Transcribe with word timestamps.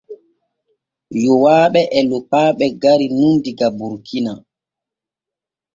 Yowaaɓe 1.23 1.81
e 1.97 1.99
Lokpaaɓe 2.09 2.65
garu 2.81 3.05
nun 3.17 3.35
diga 3.43 3.67
Burkina. 3.77 4.33